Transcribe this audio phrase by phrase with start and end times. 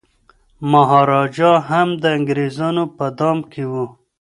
[0.71, 3.73] مهاراجا هم د انګریزانو په دام کي و.